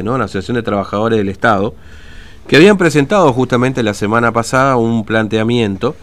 [0.00, 0.16] ¿no?
[0.16, 1.74] la Asociación de Trabajadores del Estado,
[2.48, 5.94] que habían presentado justamente la semana pasada un planteamiento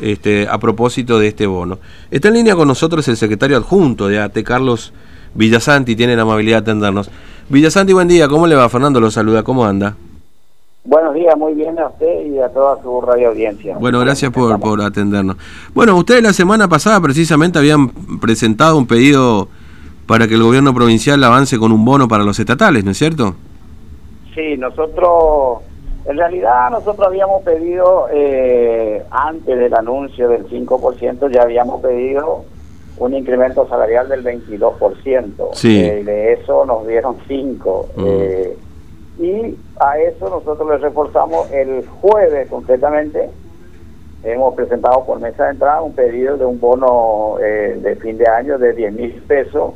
[0.00, 1.80] este, a propósito de este bono.
[2.12, 4.92] Está en línea con nosotros el secretario adjunto de AT, Carlos
[5.34, 7.10] Villasanti, tiene la amabilidad de atendernos.
[7.48, 8.68] Villasanti, buen día, ¿cómo le va?
[8.68, 9.96] Fernando lo saluda, ¿cómo anda?
[10.84, 13.76] Buenos días, muy bien a usted y a toda su radio audiencia.
[13.76, 15.36] Bueno, gracias por, por atendernos.
[15.74, 17.88] Bueno, ustedes la semana pasada precisamente habían
[18.20, 19.48] presentado un pedido
[20.12, 23.34] para que el gobierno provincial avance con un bono para los estatales, ¿no es cierto?
[24.34, 25.62] Sí, nosotros,
[26.04, 32.44] en realidad nosotros habíamos pedido, eh, antes del anuncio del 5%, ya habíamos pedido
[32.98, 35.54] un incremento salarial del 22%.
[35.54, 35.80] Sí.
[35.80, 37.86] Eh, de eso nos dieron 5%.
[37.96, 38.04] Mm.
[38.06, 38.56] Eh,
[39.18, 43.30] y a eso nosotros le reforzamos el jueves concretamente.
[44.24, 48.28] Hemos presentado por mesa de entrada un pedido de un bono eh, de fin de
[48.28, 49.72] año de 10 mil pesos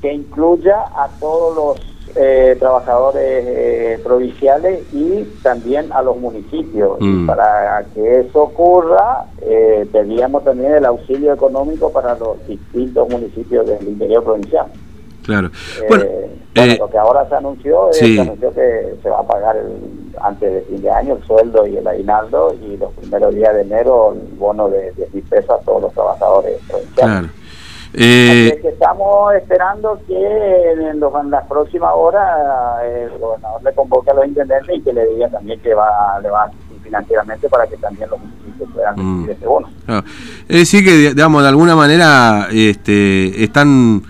[0.00, 6.98] que incluya a todos los eh, trabajadores eh, provinciales y también a los municipios.
[7.00, 7.24] Mm.
[7.24, 13.66] Y para que eso ocurra, eh, pedíamos también el auxilio económico para los distintos municipios
[13.66, 14.66] del interior provincial.
[15.24, 15.48] Claro.
[15.48, 16.04] Eh, Bueno,
[16.54, 18.14] bueno, eh, lo que ahora se anunció es sí.
[18.16, 21.66] se anunció que se va a pagar el- antes de fin de año el sueldo
[21.66, 25.50] y el aguinaldo y los primeros días de enero el bono de 10 mil pesos
[25.50, 26.94] a todos los trabajadores provinciales.
[27.20, 27.28] claro.
[27.94, 32.22] Eh, estamos esperando que en, los- en las próximas horas
[32.84, 36.18] eh, el gobernador le convoque a los intendentes y que le diga también que va,
[36.22, 39.14] le va a asistir financieramente para que también los municipios puedan Mm.
[39.20, 39.68] recibir ese bono.
[39.86, 40.06] claro.
[40.48, 44.02] es decir que, digamos, de alguna manera este, están,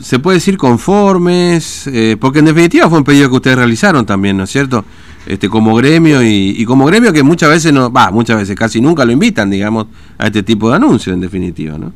[0.00, 4.36] se puede decir, conformes, eh, porque en definitiva fue un pedido que ustedes realizaron también,
[4.36, 4.84] ¿no es cierto?
[5.26, 8.80] Este, como gremio y, y como gremio que muchas veces no, va, muchas veces casi
[8.82, 9.86] nunca lo invitan, digamos,
[10.18, 11.92] a este tipo de anuncios, en definitiva, ¿no?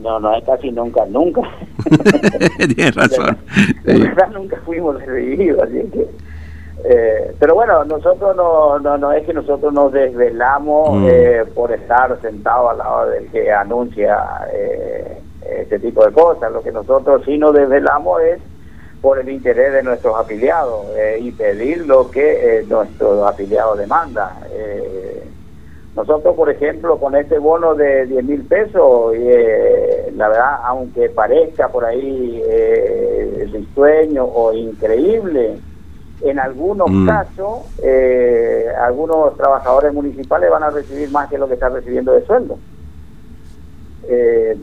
[0.00, 1.42] No, no es casi nunca, nunca.
[2.74, 3.36] Tienes razón.
[3.84, 4.02] De Sí.
[4.02, 6.06] verdad nunca fuimos recibidos, así que...
[6.84, 11.06] eh, pero bueno, nosotros no, no, no es que nosotros nos desvelamos Mm.
[11.10, 14.18] eh, por estar sentados al lado del que anuncia
[14.52, 15.18] eh,
[15.60, 16.50] este tipo de cosas.
[16.52, 18.40] Lo que nosotros sí nos desvelamos es
[19.02, 24.30] por el interés de nuestros afiliados eh, y pedir lo que eh, nuestros afiliados demandan.
[25.96, 31.68] Nosotros, por ejemplo, con este bono de 10 mil pesos, eh, la verdad, aunque parezca
[31.68, 35.58] por ahí eh, risueño o increíble,
[36.22, 37.06] en algunos Mm.
[37.08, 42.24] casos, eh, algunos trabajadores municipales van a recibir más que lo que están recibiendo de
[42.24, 42.58] sueldo.
[44.08, 44.56] Eh,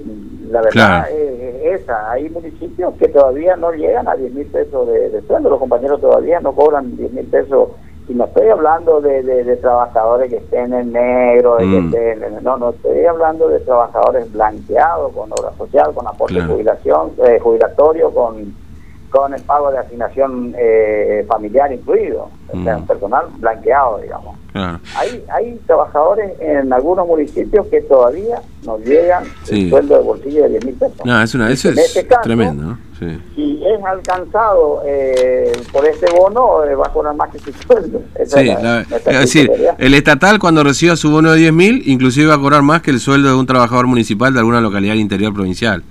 [0.49, 0.71] la verdad
[1.07, 1.15] Claro.
[1.17, 2.11] es esa.
[2.11, 5.49] Hay municipios que todavía no llegan a 10 mil pesos de, de sueldo.
[5.49, 7.69] Los compañeros todavía no cobran 10 mil pesos.
[8.09, 11.85] Y no estoy hablando de, de- de trabajadores que estén en negro, de que Mm.
[11.94, 16.47] estén en- no, no estoy hablando de trabajadores blanqueados con obra social, con aporte Claro.
[16.47, 18.53] de jubilación, eh, jubilatorio, con,
[19.22, 22.85] con el pago de asignación eh, familiar incluido, o sea, Mm.
[22.88, 24.35] personal blanqueado, digamos.
[24.53, 24.79] Claro.
[24.95, 29.63] Hay, hay trabajadores en algunos municipios que todavía no llegan Sí.
[29.66, 30.97] el sueldo de bolsillo de 10 mil pesos.
[31.06, 32.77] No, es una, eso En es este caso, tremendo.
[32.97, 33.06] Sí.
[33.35, 38.01] Si es alcanzado eh, por este bono, eh, va a cobrar más que su sueldo.
[38.16, 41.38] Esa Sí, es la- la- nuestra es decir, el estatal cuando reciba su bono de
[41.39, 44.61] 10.000, inclusive va a cobrar más que el sueldo de un trabajador municipal de alguna
[44.61, 45.83] localidad interior provincial.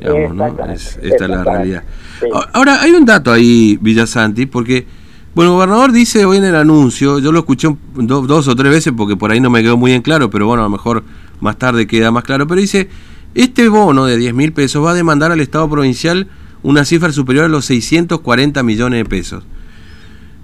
[0.00, 0.44] Digamos, ¿no?
[0.46, 1.82] Exactamente, Es- esta es la realidad.
[2.20, 2.26] Sí.
[2.52, 4.86] Ahora, hay un dato ahí, Villasanti, porque,
[5.34, 8.54] bueno, el gobernador dice hoy en el anuncio, yo lo escuché un- do- dos o
[8.56, 10.70] tres veces porque por ahí no me quedó muy en claro, pero bueno, a lo
[10.70, 11.02] mejor
[11.40, 12.88] más tarde queda más claro, pero dice,
[13.34, 16.28] este bono de 10 mil pesos va a demandar al Estado provincial
[16.62, 19.44] una cifra superior a los 640 millones de pesos.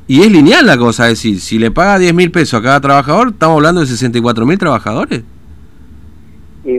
[0.09, 2.81] Y es lineal la cosa, es decir, si le paga 10 mil pesos a cada
[2.81, 5.23] trabajador, estamos hablando de 64 mil trabajadores.
[6.65, 6.79] Y,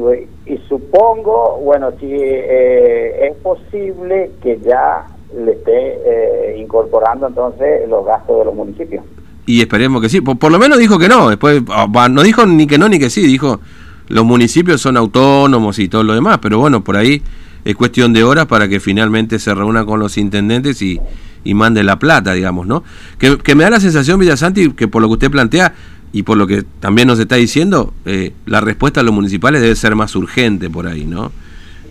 [0.51, 8.05] y supongo, bueno, si eh, es posible que ya le esté eh, incorporando entonces los
[8.05, 9.05] gastos de los municipios.
[9.45, 10.19] Y esperemos que sí.
[10.19, 11.29] Por, por lo menos dijo que no.
[11.29, 13.21] Después ah, no dijo ni que no ni que sí.
[13.21, 13.61] Dijo
[14.09, 16.39] los municipios son autónomos y todo lo demás.
[16.41, 17.21] Pero bueno, por ahí
[17.63, 20.99] es cuestión de horas para que finalmente se reúna con los intendentes y,
[21.45, 22.83] y mande la plata, digamos, ¿no?
[23.17, 25.73] Que, que me da la sensación, Villasanti, que por lo que usted plantea
[26.11, 29.75] y por lo que también nos está diciendo, eh, la respuesta a los municipales debe
[29.75, 31.31] ser más urgente por ahí, ¿no?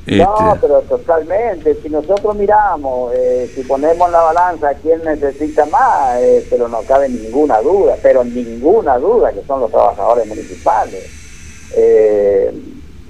[0.07, 1.77] No, Este, pero totalmente.
[1.83, 7.09] Si nosotros miramos, eh, si ponemos la balanza quién necesita más, eh, pero no cabe
[7.09, 11.05] ninguna duda, pero ninguna duda que son los trabajadores municipales.
[11.77, 12.53] Eh,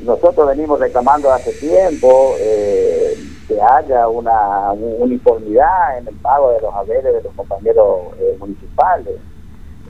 [0.05, 3.17] nosotros venimos reclamando hace tiempo eh,
[3.47, 7.99] que haya una uniformidad en el pago de los haberes de los compañeros
[8.39, 9.15] municipales.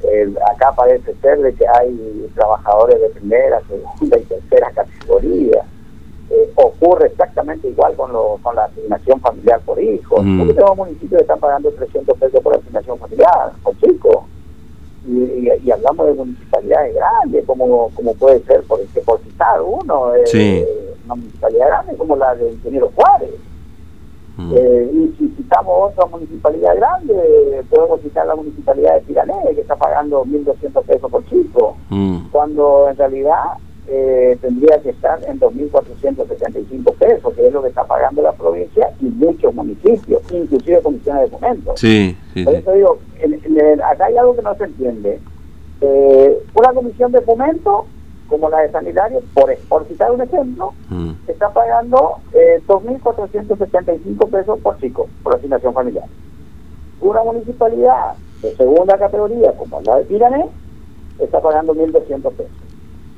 [0.04, 5.62] Eh, acá parece ser de que hay trabajadores de primera, segunda y tercera categoría
[6.30, 10.22] eh, ocurre exactamente igual con, lo, con la asignación familiar por hijo.
[10.22, 10.38] Mm.
[10.38, 14.26] Porque tenemos municipios que están pagando 300 pesos por asignación familiar, por chico.
[15.06, 20.14] Y, y- y hablamos de municipalidades grandes, como, como puede ser, por, por citar uno,
[20.14, 20.64] eh, Sí.
[21.06, 23.30] una municipalidad grande como la de Ingeniero Juárez.
[24.36, 24.52] Mm.
[24.56, 27.14] Eh, y si citamos otra municipalidad grande,
[27.68, 32.28] podemos citar la municipalidad de Tirané, que está pagando 1.200 pesos por chico, Mm.
[32.32, 33.42] cuando en realidad
[33.92, 38.88] eh, tendría que estar en 2.475 pesos, que es lo que está pagando la provincia
[39.00, 41.72] y muchos municipios, inclusive comisiones de momento.
[41.76, 42.60] Sí, sí, Por sí.
[42.60, 45.18] eso digo, en- en el- acá hay algo que no se entiende.
[45.80, 47.86] Eh, una comisión de fomento,
[48.30, 51.10] como la de sanitario, por, por citar un ejemplo, Mm.
[51.26, 56.04] está pagando eh, 2.475 pesos por chico, por asignación familiar.
[57.00, 60.48] Una municipalidad de segunda categoría, como la de Pirané,
[61.18, 62.52] está pagando 1.200 pesos.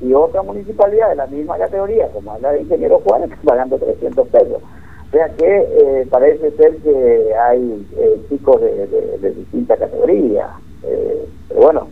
[0.01, 4.29] Y otra municipalidad de la misma categoría, como la de Ingeniero Juárez, está pagando 300
[4.29, 4.63] pesos.
[4.63, 10.49] O sea que eh, parece ser que hay eh, chicos de, de- de distintas categorías.
[10.83, 11.89] Eh, pero bueno,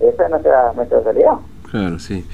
[0.00, 1.34] esa es nuestra, nuestra realidad.
[1.70, 2.24] Claro, sí.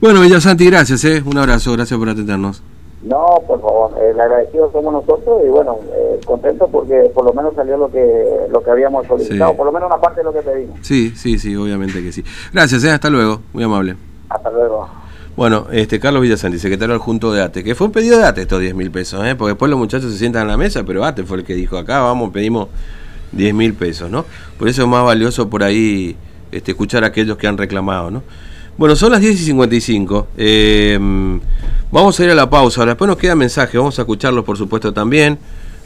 [0.00, 1.22] Bueno, Villasanti, gracias, ¿eh?
[1.24, 2.62] Un abrazo, gracias por atendernos.
[3.02, 7.54] No, por favor, el agradecido somos nosotros y bueno, eh, contentos porque por lo menos
[7.54, 9.56] salió lo que lo que habíamos solicitado, Sí.
[9.56, 10.78] por lo menos una parte de lo que pedimos.
[10.82, 12.24] Sí, sí, sí, obviamente que sí.
[12.52, 12.90] Gracias, ¿eh?
[12.90, 13.96] Hasta luego, muy amable.
[14.28, 14.88] Hasta luego.
[15.36, 18.60] Bueno, este Carlos Villasanti, secretario adjunto de ATE, que fue un pedido de ATE estos
[18.60, 19.36] 10 mil pesos, ¿eh?
[19.36, 21.76] porque después los muchachos se sientan en la mesa, pero ATE fue el que dijo,
[21.76, 22.68] acá vamos, pedimos
[23.32, 24.24] 10 mil pesos, ¿no?
[24.58, 26.16] Por eso es más valioso por ahí
[26.50, 28.22] este, escuchar a aquellos que han reclamado, ¿no?
[28.78, 30.28] Bueno, son las 10 y 55.
[30.36, 30.98] eh,
[31.90, 34.58] vamos a ir a la pausa, ahora después nos queda mensaje, vamos a escucharlos por
[34.58, 35.38] supuesto también,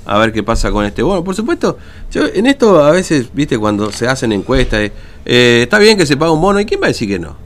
[0.04, 1.22] a ver qué pasa con este bono.
[1.22, 1.78] Por supuesto,
[2.10, 4.92] yo en esto a veces, viste, cuando se hacen encuestas, eh,
[5.24, 7.36] eh, está bien que se pague un bono, ¿y quién va a decir que no?